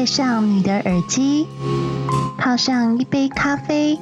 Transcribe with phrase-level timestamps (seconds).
[0.00, 1.46] 戴上你的耳机，
[2.38, 3.98] 泡上一杯咖啡，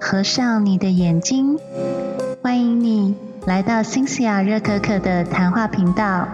[0.00, 1.58] 合上你的眼睛，
[2.40, 6.28] 欢迎你来到新西亚热可可的谈话频道。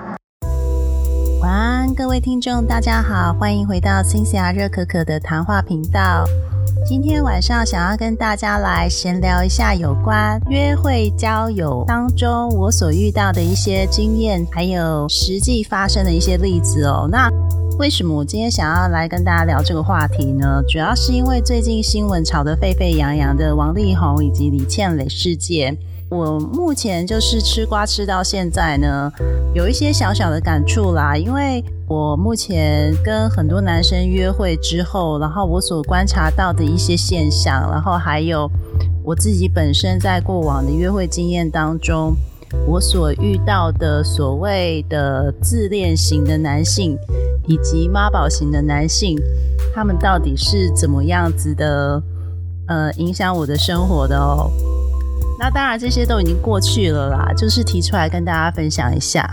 [1.41, 6.26] 晚安，各位听众，大家好，欢迎回到新西亚热可可的谈话频道。
[6.87, 17.09] 今天晚上想要跟大家来闲聊一下有关约会交友当中我所遇到的一些经验，还有实际发生的一些例子哦。
[17.10, 17.30] 那
[17.77, 20.62] 为什么我今天想要来跟大家聊这个话题呢？
[20.69, 25.77] 主要是因为最近新闻炒得沸沸扬扬的王力宏以及李倩蕾事件。
[26.09, 29.11] 我目前就是吃瓜吃到现在呢，
[29.55, 31.17] 有一些小小的感触啦。
[31.17, 38.48] 因为我目前跟很多男生约会之后，然后我所观察到的一些现象，然后还有
[39.03, 42.15] 我自己本身在过往的约会经验当中，
[42.66, 46.97] 我所遇到的所谓的自恋型的男性
[47.47, 49.19] 以及妈宝型的男性，
[49.75, 52.03] 他们到底是怎么样子的，
[52.69, 54.50] 呃，影响我的生活的哦。
[55.39, 59.28] 那当然，这些都已经过去了啦，就是提出来跟大家分享一下。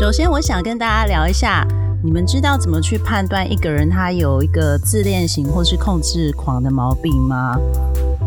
[0.00, 1.66] 首先，我想跟大家聊一下，
[2.02, 7.56] 你们知道怎么去判断一个人他有一个自恋型或是控制狂的毛病吗？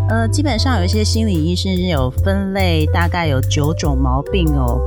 [0.09, 4.80] 呃，基本上有一些心理医生有分类，大概有九种毛病哦。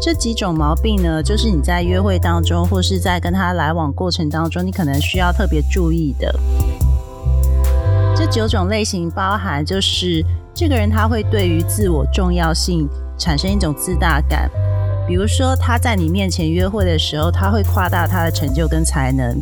[0.00, 6.34] 这几种毛病呢，就是你在约会当中或是在跟他来往过程当中，你可能需要特别注意的。
[8.14, 14.50] 这九种类型包含，就是这个人他会对于自我重要性产生一种自大感，
[15.06, 19.40] 比如说他在你面前约会的时候，他会夸大他的成就跟才能，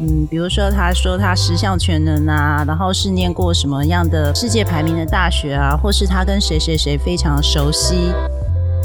[0.00, 8.10] 嗯，比如说他说他十项全能啊，然后是念过什么样的世界排名的大学啊，或是他跟谁谁谁非常熟悉，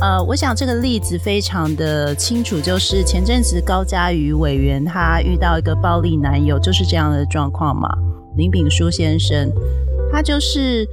[0.02, 7.90] 呃，我想这个例子非常的清楚，就是前阵子高嘉瑜委员他遇到一个暴力男友，就是这样的状况嘛。
[8.36, 9.50] 林炳书先生，
[10.12, 10.86] 他就是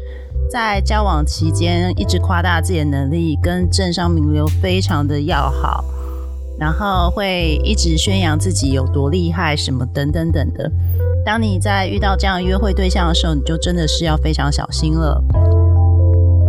[0.49, 5.85] 在交往期间一直夸大自己的能力，跟政商名流非常的要好，
[6.59, 10.71] 然后会一直宣扬自己有多厉害，什么等等等的。
[11.25, 15.23] 当你在遇到这样约会对象的时候，你就真的是要非常小心了。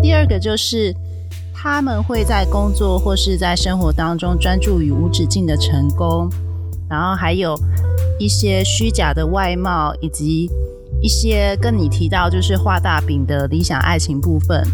[0.02, 0.94] 第二个就是
[1.54, 6.30] 他们会在工作或是在生活当中专注于无止境的成功，
[6.90, 7.60] 然后还有
[8.20, 10.50] 一些虚假的外貌以及。
[11.02, 14.66] 一些跟你提到就是画大饼的理想爱情部分，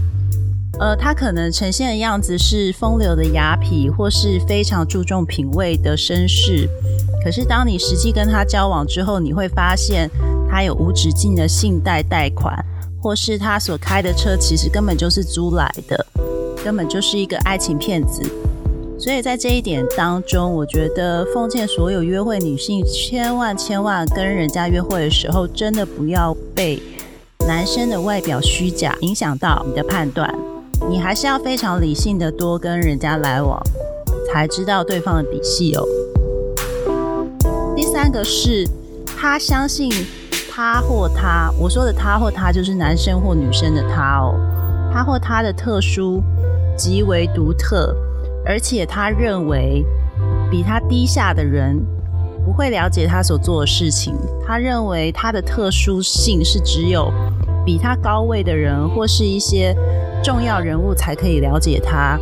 [0.77, 6.69] 呃，他可能呈现的样子是风流的雅痞，或是非常注重品味的绅士。
[7.23, 10.09] 可是当你实际跟他交往之后，你会发现
[10.49, 12.63] 他有无止境的信贷贷款，
[13.01, 16.05] 或是他所开的车其实根本就是租来的，
[16.63, 18.21] 根本就是一个爱情骗子。
[18.97, 26.81] 所以在这一点当中，我觉得奉劝所有约会女性，千万千万跟人家约会的时候，真的不要被
[27.45, 30.33] 男生的外表虚假影响到你的判断。
[30.89, 33.61] 你还是要非常理性的多跟人家来往，
[34.27, 35.85] 才知道对方的底细哦。
[37.75, 38.67] 第三个是，
[39.05, 39.91] 他相信
[40.51, 44.33] 他或他，我说的他或他就是男生或女生的他哦，
[44.91, 46.23] 他或他的特殊
[46.75, 47.95] 极为独特。
[48.43, 49.85] 而且他认为，
[50.49, 51.79] 比他低下的人
[52.43, 54.15] 不会了解他所做的事情。
[54.43, 57.11] 他认为他的特殊性是只有
[57.63, 59.75] 比他高位的人或是一些
[60.23, 62.19] 重要人物才可以了解他，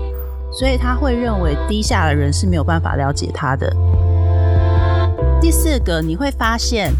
[0.52, 3.72] 所以他会认为低下的人是没有办法了解他的。
[5.42, 6.92] 第四个，你会发现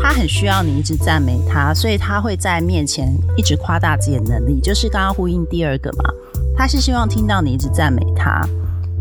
[0.00, 6.04] 他很需要你一直赞美他，所以他会在面前一直夸大自己的能力，就是刚刚呼应第二个嘛。
[6.56, 8.40] 他是希望听到你一直赞美他。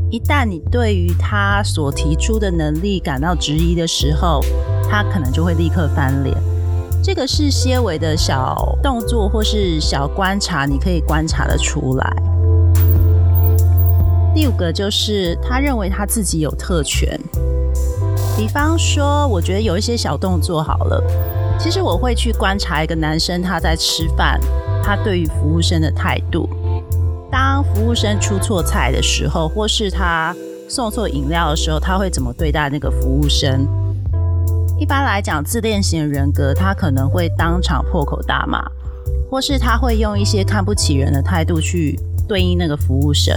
[0.10, 4.42] 一旦你对于他所提出的能力感到质疑的时候，
[4.90, 6.36] 他可能就会立刻翻脸。
[7.08, 12.14] 这个是些微的小动作或是小观察，你可以观察的出来。
[14.36, 17.18] 第五个就是他认为他自己有特权，
[18.36, 21.02] 比方说，我觉得有一些小动作好了。
[21.58, 24.38] 其实我会去观察一个男生他在吃饭，
[24.84, 26.50] 他对于服务生的态度。
[27.32, 30.36] 当服务生出错菜的时候，或是他
[30.68, 33.66] 送错饮料的时候，他会怎么对待那个服务生？
[34.80, 38.64] 一般来讲，自恋型人格他可能会当场破口大骂，
[39.30, 43.34] 或是他会用一些看不起人的态度去对应那个服务生。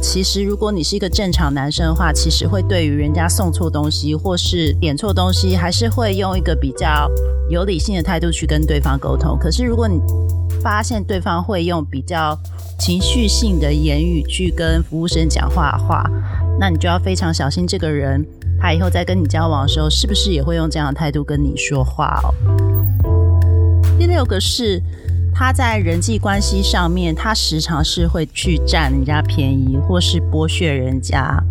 [0.00, 7.10] 其实，如果你是一个正常男生的话，其实会对于人家送错东西或是点错东西，还是会用一个比较
[7.50, 9.36] 有理性的态度去跟对方沟通。
[9.40, 10.00] 可是，如果你
[10.62, 12.38] 发现对方会用比较
[12.78, 16.08] 情绪性的言语去跟服务生讲话的话，
[16.60, 18.24] 那你就要非常小心这个人
[18.60, 22.34] 他以后在跟你交往的时候，是不是也会用这样的态度跟你说话哦？
[23.98, 24.82] 第六个是
[25.34, 31.42] 他在人际关系上面，他时常是会去占人家便宜，或是剥削人家。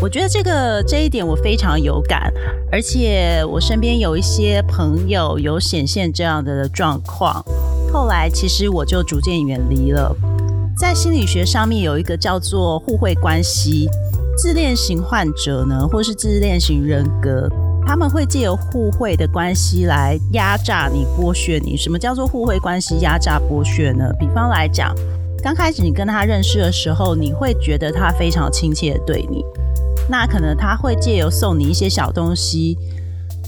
[0.00, 2.32] 我觉得这个这一点我非常有感，
[2.70, 7.44] 而且我身边有一些朋友有显现这样的状况。
[7.92, 10.14] 后来其实我就逐渐远离了。
[10.76, 13.88] 在心理学上面有一个叫做互惠关系，
[14.38, 17.48] 自恋型患者呢，或是自恋型人格，
[17.84, 21.76] 他们会借由互惠的关系来压榨你、剥削你。
[21.76, 24.04] 什么叫做互惠关系压榨剥削呢？
[24.16, 24.94] 比方来讲，
[25.42, 29.44] 刚开始你跟他认识的时候，你会觉得他非常亲切的对你。
[30.08, 32.78] 那可能他会借由送你一些小东西，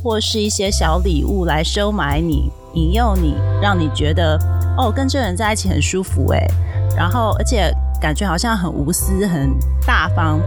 [0.02, 4.36] 或是一些小礼物来收买你、引诱你，让你觉得
[4.76, 6.44] 哦，跟这人在一起很舒服哎。
[6.96, 10.40] 然后，而且感觉好像很无私、很大方。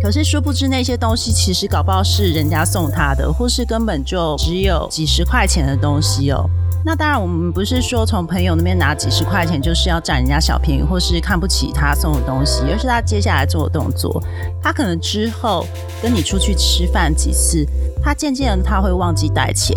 [0.00, 6.48] 可是殊不知那些东西其实搞不好是人家送他的，或是根本就只有几十块钱的东西哦。
[6.84, 14.22] 那当然，我们不是说从朋友那边拿几十块钱就是要占人家小便宜，或是看不起他送的东西，而是他接下来做的动作。
[14.62, 15.66] 他可能之后
[16.00, 17.66] 跟你出去吃饭几次，
[18.00, 19.76] 他渐渐的他会忘记带钱，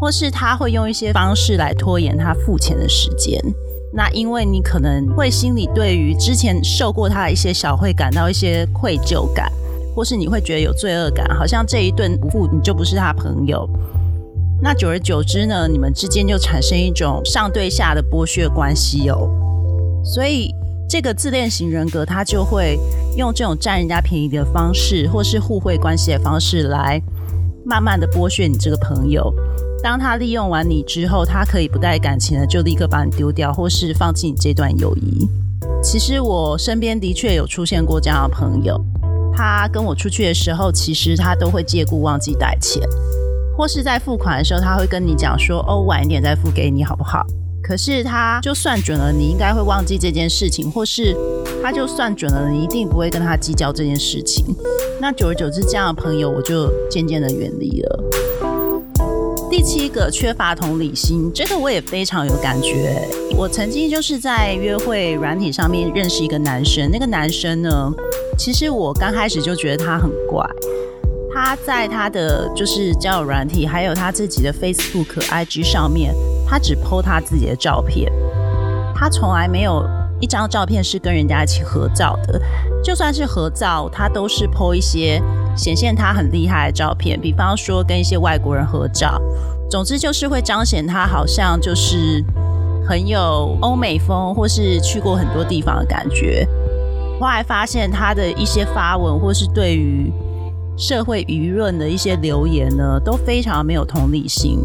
[0.00, 3.40] 或是他会用一些方式来拖延他付钱的时间。
[3.92, 9.50] 那因为你可能会心里对于之前受过他的一些小会感到一些愧疚感，
[9.94, 13.68] 或是你会觉得有罪恶感，好像这一顿不付你就不是他朋友。
[14.62, 19.28] 那久而久之呢，你们之间就产生一种上对下的剥削关系哦。
[20.04, 20.54] 所以
[20.88, 22.78] 这个自恋型人格，他就会
[23.16, 27.02] 用这种占人家便宜的方式，或是互惠关系的方式来
[27.64, 29.34] 慢慢的剥削你这个朋友。
[29.82, 35.26] 当他利用完你之后，他可以不带感情的就立刻把你丢掉，或是放弃你这段友谊。
[35.82, 38.78] 其实我身边的确有出现过这样的朋友，
[39.34, 42.82] 他跟我出去的时候，其实他都会借故忘记带钱。
[43.56, 47.26] 或是在付款的时候，他会跟你讲说：“哦，晚一点再付给你，好不好？”
[47.62, 51.14] 可是他就算准了，你应该会忘记这件事情，或是
[51.62, 54.44] 他就算准了，你一定不会跟他计较这件事情。
[55.00, 58.04] 那久而久之，这样的朋友我就渐渐的远离了。
[59.50, 63.02] 第七个，缺乏同理心，这个我也非常有感觉。
[63.36, 67.92] 我曾经就是在约会软体上面认识一个男生，那个男生呢，
[68.38, 70.48] 其实我刚开始就觉得他很怪。
[71.34, 76.14] 他在他的就是交友软体，还有他自己的 Facebook、IG 上面，
[76.46, 78.10] 他只 po 他自己的照片，
[78.94, 79.84] 他从来没有
[80.20, 82.40] 一张照片是跟人家一起合照的。
[82.84, 85.20] 就算是合照，他都是 po 一些
[85.56, 89.20] 显现他很厉害的照片，比方说跟一些外国人合照。
[89.70, 92.24] 总之就是会彰显他好像就是
[92.88, 96.46] 很有欧美风，或是去过很多地方的感觉。
[97.20, 100.10] 后来发现他的一些发文，或是对于
[100.76, 104.58] 社会舆论的一些留言呢，都非常没有同理心。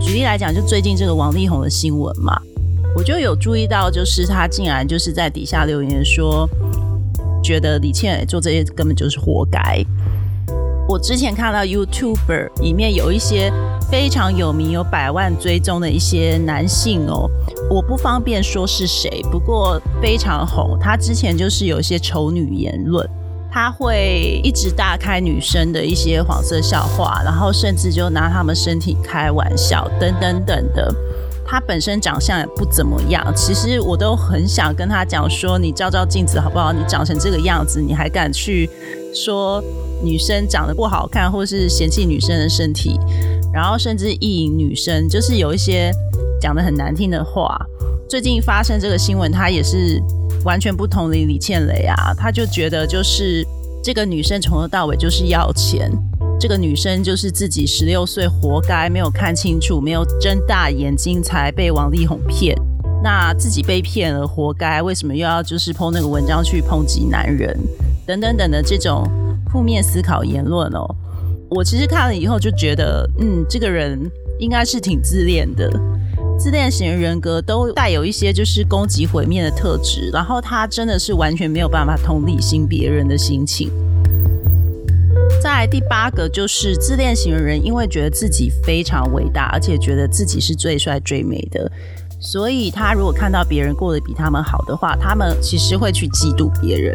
[0.00, 2.40] 举例来讲，就最近这个王力宏的新闻嘛，
[2.94, 6.48] 我就有注意到，就是他竟然就是在底下留言说，
[7.42, 9.84] 觉得李倩做这些根本就是活该。
[10.96, 13.52] 我之前看到 YouTuber 里面有一些
[13.90, 17.28] 非常有名、有百万追踪的一些男性哦，
[17.68, 20.78] 我不方便说是谁，不过非常红。
[20.80, 23.06] 他之前就是有一些丑女言论。
[23.52, 30.94] 他会一直大开女生的一些黄色笑话，然后甚至就拿他们身体开玩笑，等等等的。
[31.46, 36.72] 他本身长相也不怎么样，其实我都很想跟他讲说：“你照照镜子好不好？
[36.72, 38.68] 你长成这个样子，你还敢去
[39.14, 39.62] 说
[40.02, 42.98] 女生长得不好看，或是嫌弃女生的身体，
[43.52, 45.92] 然后甚至意淫女生，就是有一些
[46.40, 47.56] 讲的很难听的话。”
[48.08, 50.02] 最近发生这个新闻，他也是。
[50.44, 53.44] 完全不同理李倩蕾啊，他就觉得就是
[53.82, 55.90] 这个女生从头到尾就是要钱，
[56.38, 62.54] 这个女生就是自己十六岁活该，没有看清楚，没有睁大眼睛才被王力宏骗，
[63.02, 67.58] 那自己被骗了，活该，为什么又要就是剖那个文章去抨击男人
[68.06, 69.08] 等等等的这种
[69.50, 70.86] 负面思考言论哦？
[71.48, 73.98] 我其实看了以后就觉得，嗯，这个人
[74.38, 75.70] 应该是挺自恋的。
[76.38, 83.70] 自恋型人格都带有一些就是攻击毁灭的特质，然后他真的是完全没有办法同理心别人的心情。
[85.58, 91.72] 在第八个就是自恋型的人，因为觉得自己非常伟大，而且觉得自己是最帅最美的，
[92.20, 96.94] 所以他如果看到别人过得比他们好的话，他们其实会去嫉妒别人，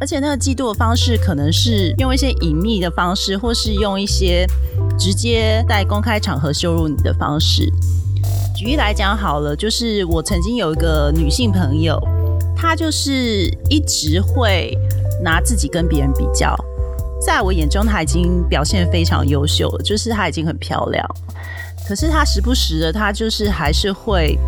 [0.00, 4.46] 而且那个嫉妒的方式可能是用一些隐秘的方式，或是用一些
[4.98, 7.70] 直接在公开场合羞辱你的方式。
[8.56, 12.00] 举例来讲好了，就是我曾经有一个女性朋友，
[12.56, 14.74] 她就是一直会
[15.22, 16.56] 拿自己跟别人比较，
[17.20, 21.04] 在我眼中，她已经表现非常优秀了，就是她已经很漂亮。
[21.86, 24.38] 可是她时不时的，她就是还是会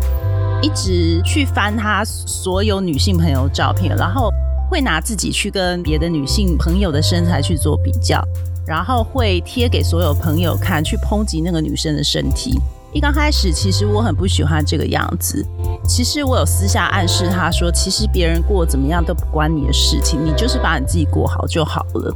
[0.61, 4.31] 一直去翻她所有女性朋友照片，然后
[4.69, 8.23] 会拿自己去跟别的女性朋友的身材去做比较，
[8.65, 12.59] 然后会贴给所有朋友看，去抨击那个女生的身体。
[12.93, 15.45] 一刚开始，其实我很不喜欢这个样子。
[15.87, 22.13] 其实我有私下暗示他说，其实别人过怎么样都不关你的事情，你就是把你自己过好就好了。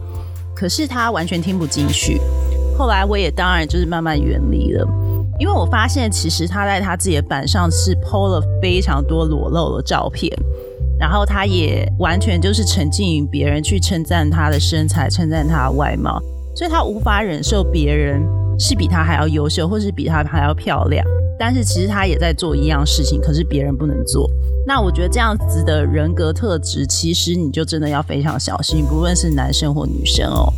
[0.56, 2.20] 可是他完全听不进去。
[2.78, 4.88] 后来我也当然就是慢慢远离了，
[5.40, 10.32] 因为我发现其实他在他自己的板上是 PO 了非常多裸露的照片，
[11.00, 16.22] 然后他也完全就是沉浸于别人去称赞他的身材、称赞他的外貌，
[16.56, 18.22] 所以他无法忍受别人。
[18.58, 21.06] 是比他还要优秀，或是比他还要漂亮，
[21.38, 24.30] 但是其实他也在做一样事情，可是别人不能做。
[24.68, 30.52] 那我觉得这样子的人格特质，其实你就真的要非常小心，不论是男生或女生哦。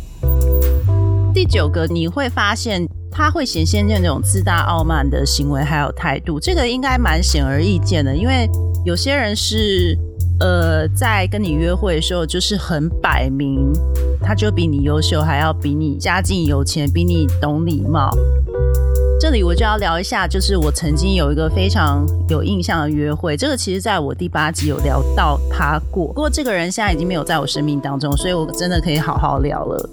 [1.34, 8.48] 第九个，你会发现他会显现那种自大傲慢的行为还有态度，这个应该蛮显而易见的，因为
[8.84, 9.96] 有些人是
[10.40, 13.72] 呃在跟你约会的时候就是很摆明。
[14.20, 18.10] 他就比你优秀，还要比你家境有钱，比你懂礼貌。
[19.20, 23.36] 这里我就要聊一下，就是我曾经有一个非常有印象的约会。
[23.36, 29.90] 这个其实在我第八集有聊到他过，不过这个人现在已经没有在我生命当中，所以我真的可以好好聊了。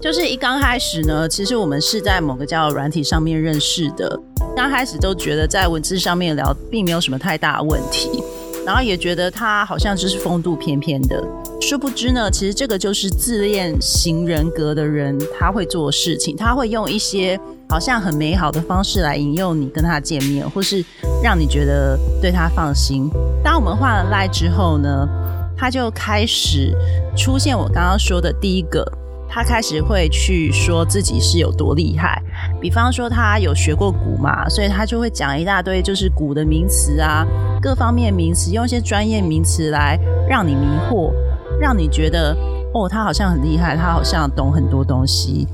[0.00, 4.18] 就是一刚开始呢，其实我们是在某个交友软体上面认识的，
[4.56, 8.22] 刚开始都觉得在文字上面聊并没有什么太大的问题。
[8.66, 11.22] 然后也觉得他好像就是风度翩翩的，
[11.60, 20.84] 殊不知呢，其实这个就是自恋型人格的人他会做事情，他会用一些好像很美好的方式来引诱你跟他见面，或是
[21.22, 23.08] 让你觉得对他放心。
[23.44, 25.08] 当我们换了赖之后呢，
[25.56, 26.74] 他就开始
[27.16, 28.84] 出现我刚刚说的第一个。
[29.28, 32.22] 他开始会去说自己是有多厉害，
[32.60, 37.26] 比方说他有学过鼓嘛，所以他就会讲一大堆就是鼓的名词啊，
[37.60, 41.12] 各方面名词，用一些专业名词来让你迷惑，
[41.60, 42.34] 让你觉得
[42.72, 45.46] 哦，他好像很厉害，他好像懂很多东西。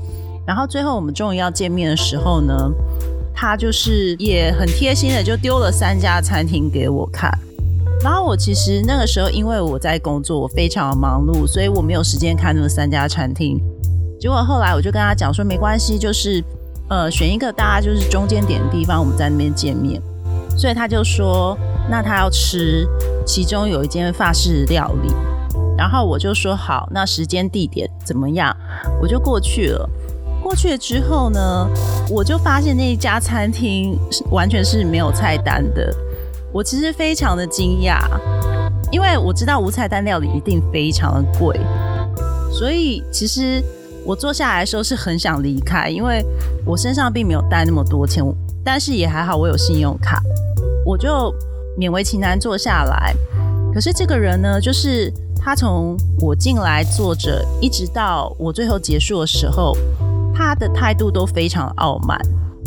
[0.45, 2.71] 然后最后我们终于要见面的时候呢，
[3.33, 7.31] 他就是也很贴心的就丢了三家餐厅给我看。
[8.03, 13.57] 然后我其实那个时候，因为我在工作，我非常忙碌，所以我没有时间看那三家餐厅。
[14.19, 16.43] 结果后来我就跟他讲说，没关系，就是
[16.89, 20.01] 呃选一个大家就是中间点的地方，我们在那边见面。
[20.57, 21.57] 所以他就说，
[21.89, 22.85] 那他要吃
[23.25, 25.09] 其中有一间法式料理。
[25.77, 28.53] 然后我就说好，那时间地点怎么样？
[29.01, 29.89] 我就过去了。
[30.41, 31.69] 过去了之后呢，
[32.09, 35.93] 我就发现那一家餐厅是完全是没有菜单的。
[36.53, 37.97] 我其实非常的惊讶，
[38.91, 41.59] 因为我知道无菜单料理一定非常的贵，
[42.51, 43.59] 所以其实
[44.05, 46.23] 我坐下来的时候是很想离开，因为
[46.63, 48.23] 我身上并没有带那么多钱，
[48.63, 50.21] 但是也还好我有信用卡，
[50.85, 51.33] 我就
[51.75, 53.15] 勉为其难坐下来。
[53.73, 59.75] 可是这个人呢，就是他从我进来坐着，一直到我最后结束的时候，
[60.35, 62.15] 他的态度都非常傲慢。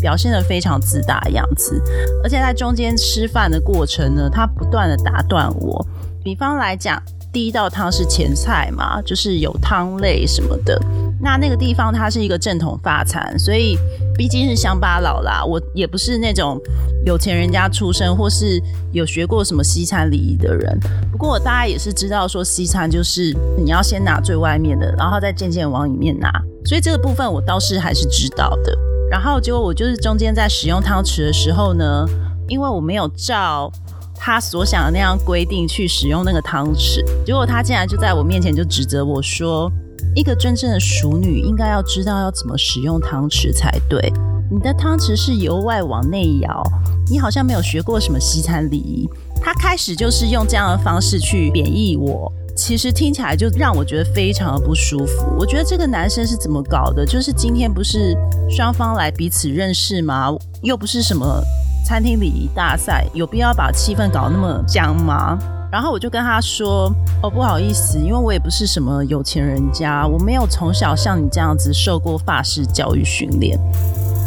[0.00, 1.80] 表现得非常自大的样子，
[2.22, 5.86] 而且在中间吃饭的过程呢，他不断的打断我。
[6.22, 7.00] 比方来讲，
[7.32, 10.80] 第一道汤是前菜嘛，就是有汤类什么的。
[11.20, 13.78] 那那个地方它是一个正统法餐，所以
[14.16, 16.60] 毕竟是乡巴佬啦，我也不是那种
[17.06, 18.62] 有钱人家出身或是
[18.92, 20.78] 有学过什么西餐礼仪的人。
[21.10, 26.30] 不过大家也是知道说西餐就是你要先拿最外面的，然后再渐渐往里面拿，
[26.66, 28.76] 所以这个部分我倒是还是知道的。
[29.10, 32.04] 然后结果我就是中间在使用汤匙的时候呢，
[32.48, 33.70] 因为我没有照
[34.16, 39.70] 他所想的那样规定去使用那个汤匙，结果他竟然就在我面前就指责我说，
[40.14, 44.12] 一个真正的熟女应该要知道要怎么使用汤匙才对，
[44.50, 46.62] 你的汤匙是由外往内摇，
[47.08, 49.08] 你好像没有学过什么西餐礼仪。
[49.40, 52.32] 他开始就是用这样的方式去贬义我。
[52.56, 55.26] 其实听起来就让我觉得非常的不舒服。
[55.38, 57.04] 我觉得这个男生是怎么搞的？
[57.04, 58.16] 就是今天不是
[58.50, 60.34] 双方来彼此认识吗？
[60.62, 61.42] 又不是什么
[61.86, 65.38] 餐厅礼仪大赛，有必要把气氛搞那么僵吗？
[65.70, 66.90] 然后我就跟他说
[67.22, 73.58] ：“哦，不好意思，因为我也不是什么有钱人家，我没有从小像你这样子受过法式教育训练。”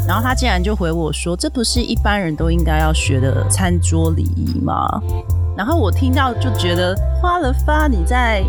[0.07, 5.01] 然后他竟然就回我说：“这不是一般人都应该要学的餐桌礼仪吗？”
[5.59, 8.41] 然后我听到就觉得花了发，你在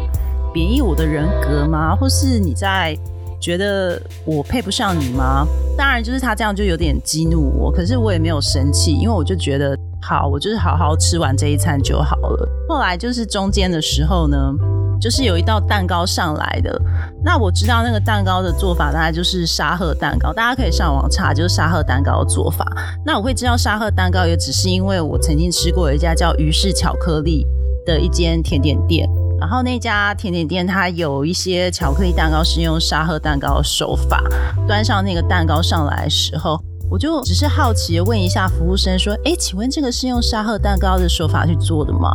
[0.55, 1.93] 贬义我的人格吗？
[1.93, 2.97] 或是你在
[3.41, 5.45] 觉得我配不上你吗？
[5.77, 12.49] 当然，就是他这样就有点激怒我，可是我也没有生气，因为我就觉得好，我就是好好吃完这一餐就好了。
[12.69, 14.55] 后来就是中间的时候呢，
[15.01, 16.79] 就是有一道蛋糕上来的，
[17.25, 22.67] 那我知道那个蛋糕的做法大概就是沙鹤蛋糕，大家可以上网查，就是沙鹤蛋糕的做法。
[23.05, 27.47] 那我会知道沙鹤蛋糕，也只是因为我曾经吃过一家叫于氏巧克力
[27.87, 29.09] 的一间甜点店，
[29.41, 34.23] 然后那家甜点店它有一些巧克力蛋糕是用沙鹤蛋糕的手法，
[34.67, 42.11] 端上那个蛋糕上来的时候，我就只是好奇的问一下服务生说：“哎，请问这个是用沙鹤蛋糕的手法去做的吗？”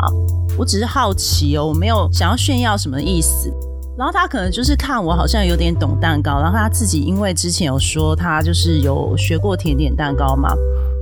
[0.58, 3.52] 我只是好奇哦，我没有想要炫耀什么意思。
[3.98, 10.54] 然后他可能就是看我好像有点懂蛋糕，然后他自己因为之前有说他就是有学过甜点蛋糕嘛，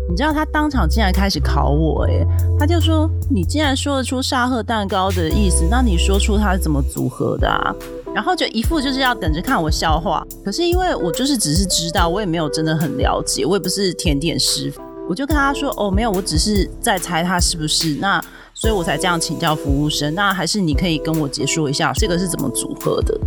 [0.07, 2.23] 你知道他当场竟然开始考我，哎，
[2.59, 7.73] 他就说你既然说得出沙鹤蛋糕的意思，那你说出它是怎么组合的啊？
[8.13, 14.79] 然后就一副就是要等着看我笑话，可是因为我就是只是知道，我也没有真的很了解，我也不是甜点师傅，
[15.09, 18.23] 我就跟他说哦没有，我只是在猜他是不是那。
[18.63, 20.15] 所以我才这样请教服务生。
[20.15, 23.19] 那还是你可以跟我解说一下这个是怎么组合的。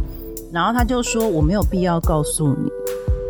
[0.50, 2.70] 然后他就说我没有必要告诉你，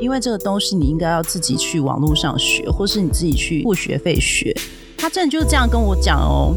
[0.01, 4.55] 因为这个东西你应该要自己去网络上学，或是你自己去付学费学。
[4.97, 6.55] 他真的就这样跟我讲哦。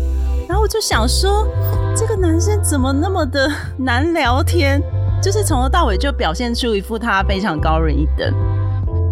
[0.47, 1.47] 然后我就想说，
[1.95, 4.79] 这个男生怎么那么的难聊天？
[5.19, 8.31] 就是从头到尾就表现出一副他非常高人一等。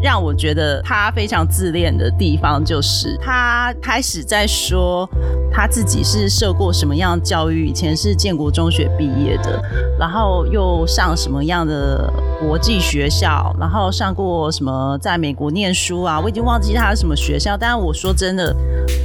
[0.01, 5.09] 让我觉得他非常自恋的地方，就是他开始在说
[5.51, 9.61] 他自己是受过什么样教育，以前是建国中学毕业的，
[9.99, 17.57] 然后又上什么样的国际学校，然后上过什么在美国念书啊，我已经忘记他是什么学校。
[17.57, 18.55] 但是我说真的，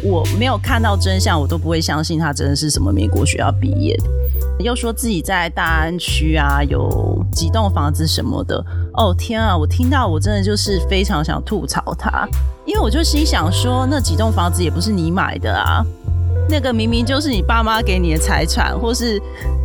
[0.05, 4.05] 我没有看到真相，我都不会相信他真的是什么美国学校毕业的。
[4.63, 8.63] 又说自己在大安区啊有几栋房子什么的。
[8.95, 9.57] 哦天啊！
[9.57, 12.29] 我听到我真的就是非常想吐槽他，
[12.67, 15.85] 因为我就心想说，那几栋房子也不是你买的啊，
[16.49, 19.21] 那个明明就是你爸妈给你的财产，或是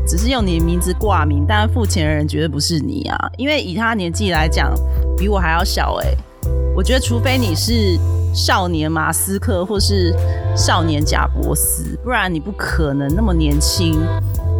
[0.07, 3.17] 只是用你的名字挂名，但付钱的人绝对不是你啊！
[3.38, 4.74] 因为以他年纪来讲，
[5.17, 6.13] 比我还要小哎，
[6.74, 8.00] 我觉得除非你是
[8.34, 10.15] 少年马斯克或是
[10.56, 13.99] 少年贾伯斯，不然你不可能那么年轻。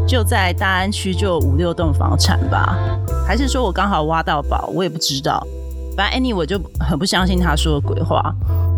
[0.08, 2.78] 就在大安区就五六栋房产吧，
[3.28, 5.46] 还是说我刚好挖到宝，我也不知道。
[5.98, 8.34] 反正 Annie 我就很不相信他说的鬼话，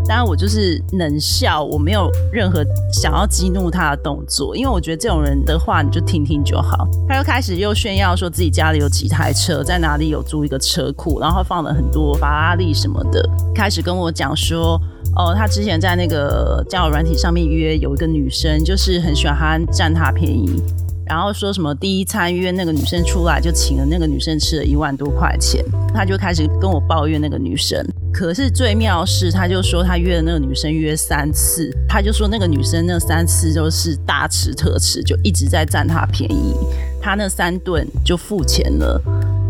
[0.07, 6.87] 当然我就是冷笑，我没有任何想要激怒他的动作，因为我觉得这种人的话你就听听就好。
[7.07, 14.81] 他又开始又炫耀说自己家里有几台车，在哪里有租一个车库，然后放了很多法拉利什么的，开始跟我讲说，
[15.15, 20.63] 哦，他之前在那个交友软体上面约有一个女生，就是很喜欢他占他便宜。
[21.09, 27.83] 然后说什么第一餐约那个女生出来就请了那个女生吃了一万多块钱，他就开始跟我抱怨那个女生。
[28.13, 36.53] 可是最妙是，他就说他约了那个女生约三次，他就说那个女生那三次都是大吃特吃，就一直在占他便宜。
[37.01, 39.01] 他那三顿就付钱了。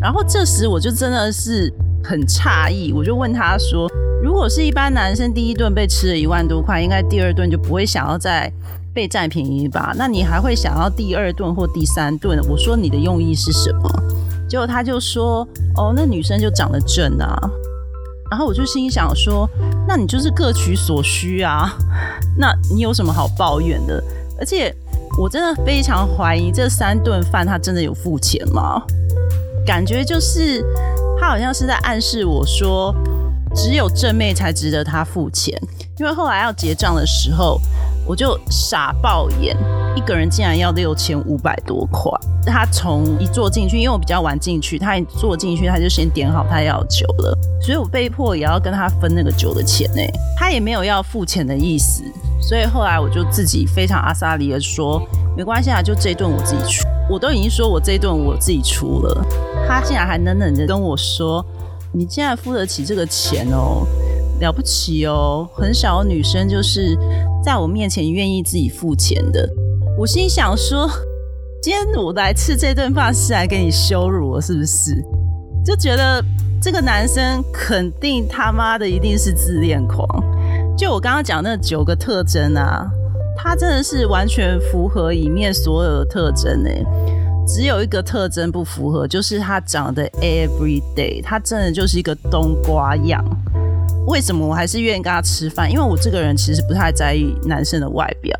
[0.02, 1.70] 然后这时我就真的是
[2.04, 3.90] 很诧异，我就问他说：
[4.24, 8.52] 如果是一般男生第一顿被吃了一万多块，应该第二顿就不会想要再。
[8.92, 9.94] 被占便宜吧？
[9.96, 12.42] 那你还会想要第二顿或第三顿？
[12.50, 13.90] 我说你的用意是什么？
[14.50, 17.40] 结果他就说：“哦，那女生就长得正啊。”
[18.32, 19.48] 然后我就心想说
[19.88, 21.72] ：“那你就是各取所需啊，
[22.36, 24.04] 那你有什么好抱怨的？
[24.40, 24.76] 而且
[25.20, 28.82] 我真的非常怀疑这三顿饭他真的有付钱吗？
[29.66, 30.66] 感觉就是
[31.20, 32.96] 他好像是在暗示我说，
[33.56, 35.60] 只有正妹才值得他付钱，
[35.98, 37.60] 因为后来要结账的时候。”
[38.08, 39.56] 我就傻爆眼，
[39.96, 42.12] 一个人竟然要六千五百多块。
[42.44, 50.02] 他从一坐进去，因为我比较晚进去，他一坐进去他就先点好他要酒了，所以我被迫也要跟他分那个酒的钱呢。
[50.36, 52.02] 他也没有要付钱的意思，
[52.42, 55.00] 所以后来我就自己非常阿萨里的说，
[55.38, 56.88] 没关系啊，就这顿我自己出。
[57.10, 59.26] 我都已经说我这一顿我自己出了，
[59.68, 61.44] 他竟然还冷冷的跟我说，
[61.92, 63.86] 你竟然付得起这个钱哦。
[64.40, 66.98] 了不起哦，很少女生就是
[67.44, 69.46] 在我面前愿意自己付钱的。
[69.98, 70.90] 我心想说，
[71.62, 75.04] 今天我来吃这顿饭是来给你羞辱我是不是？
[75.66, 76.24] 就觉得
[76.62, 80.08] 这个男生肯定他妈的一定是自恋狂。
[80.78, 82.90] 就我刚刚讲那九个特征啊，
[83.42, 86.86] 他真的是完全符合里面所有的特征诶，
[87.48, 93.24] 只有一个特征不符合，就是他长得 every day，他真的就是一个冬瓜样。
[94.08, 95.72] 为什么我还是愿意跟他吃饭？
[95.72, 98.38] 因为我这个人其实不太在意男生的外表，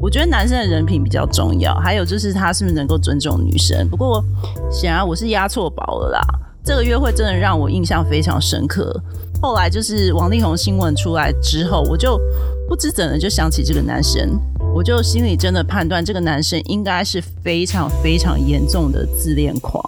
[0.00, 1.74] 我觉得男生的人品比较重要。
[1.74, 3.86] 还有就是他是不是能够尊重女生。
[3.88, 4.24] 不过
[4.70, 6.20] 显然我是压错宝了啦。
[6.64, 8.94] 这个约会真的让我印象非常深刻。
[9.40, 12.20] 后来就是王力宏新闻出来之后，我就
[12.68, 14.38] 不知怎的就想起这个男生，
[14.74, 19.82] 我就心里真的判断这个男生应该是非常非常严重的自恋狂。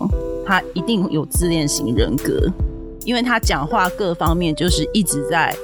[0.47, 2.51] 他一定有自恋型人格，
[3.05, 5.55] 因为他讲话各方面就是一直在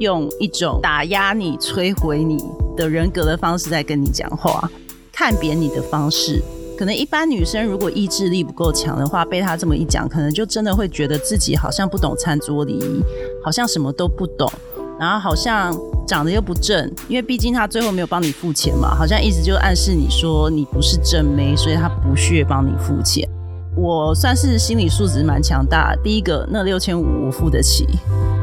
[0.00, 2.44] 用一种打压你、摧毁你
[2.76, 4.70] 的人格的方式在跟你讲话，
[5.10, 6.42] 看扁你的方式。
[6.76, 13.02] 可能一般女生如果意志力不够强的话，被他这么一讲，可能就真的会觉得自己好像不懂餐桌礼仪，
[13.42, 14.52] 好像什么都不懂，
[15.00, 15.74] 然后好像
[16.06, 23.28] 长得又不正，因为毕竟他最后没有帮你付钱嘛，好像一直就暗示你说你不是正妹，所以他不屑帮你付钱。
[23.76, 27.86] 我算是心理素质蛮强大，第一个那六千五我付得起，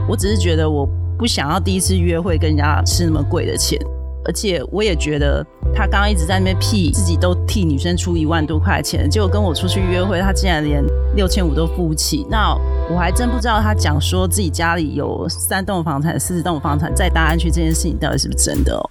[0.08, 3.80] 我只是觉得我不想要第一次约会跟人家吃那么贵的钱。
[4.26, 10.84] 而且我也觉得，他刚刚一直在那边屁，自己都替女生出一万多块钱，结果跟我出去约会，他竟然连
[11.16, 12.26] 六千五都付不起。
[12.30, 12.56] 那
[12.90, 18.90] 我还真不知道他讲说自己家里有三栋房产、四栋房产在大安区这件事情到底是不是真的哦。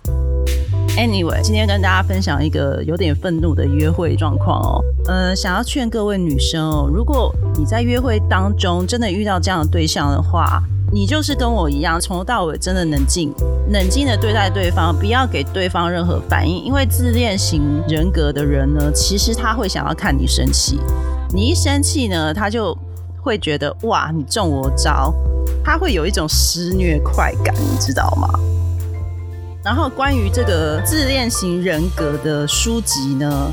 [0.94, 4.84] Anyway，今天跟大家分享一个有点愤怒的约会状况哦。
[5.06, 10.62] 呃，想要劝各位女生哦，如果你在约会当中真的遇到这样的对象的话，
[10.94, 13.32] 你就是跟我一样，从头到尾真的冷静、
[13.70, 16.62] 冷静的对待对方，不要给对方任何反应。
[16.62, 20.78] 因为自恋型人格的人呢，其实他会想要看你生气，
[21.32, 22.76] 你一生气呢，他就
[23.22, 25.14] 会觉得哇，你中我招，
[25.64, 28.28] 他会有一种施虐快感，你知道吗？
[29.64, 33.50] 然后关于这个自恋型人格的书籍呢？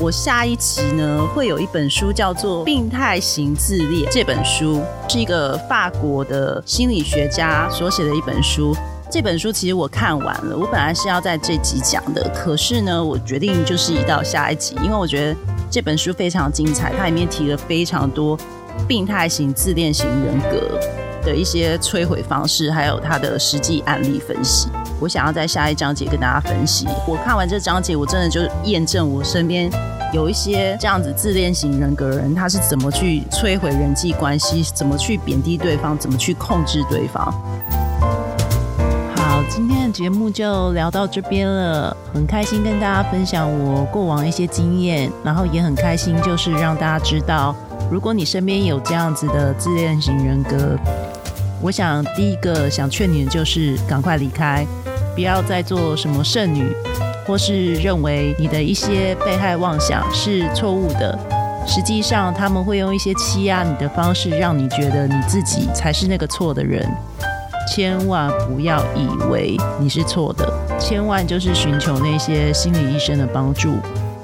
[0.00, 8.76] 我下一期呢会有一本书叫做《病态型自恋》，这本书是一个法国的心理学家所写的一本书。
[9.08, 15.36] 这本书其实我看完了，我本来是要在这集讲的，可是呢，我决定就是移到下一集，因为我觉得
[15.70, 18.36] 这本书非常精彩，它里面提了非常多
[18.88, 20.76] 病态型自恋型人格
[21.24, 24.68] 的一些摧毁方式，还有它的实际案例分析。
[25.00, 26.86] 我想要在下一章节跟大家分析。
[27.06, 29.70] 我看完这章节，我真的就验证我身边
[30.12, 37.24] 有一些这样子自恋型人格人，他是怎么去摧毁人际关系，怎么去贬低对方，怎么去控制对方。
[39.16, 47.54] 好，今天的节目就聊到这边了，很开心跟大家分享我过往一些经验，然后也很开心就是让大家知道，
[47.90, 50.76] 如果你身边有这样子的自恋型人格，
[51.62, 54.66] 我想第一个想劝你的就是赶快离开。
[55.14, 56.66] 不要再做什么剩女，
[57.24, 61.16] 或是认为你的一些被害妄想是错误的。
[61.66, 66.84] 实际上，他们会用一些欺压你的方式，让你觉得你自己才是那个错的人。
[67.72, 73.76] 千万不要以为你是错的，千万就是寻求那些心理医生的帮助。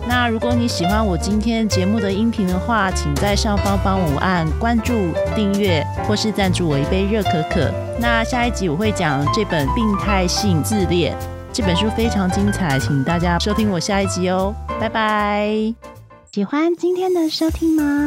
[0.08, 4.92] 那如果你喜欢我今天节目的音频的话，请在上方帮我按关注、
[5.36, 7.72] 订阅，或是赞助我一杯热可可。
[7.98, 11.14] 那下一集我会讲这本《病态性自恋》
[11.52, 15.74] 这本书非常精彩，请大家收听我下一集哦，拜拜！
[16.32, 18.06] 喜欢今天的收听吗？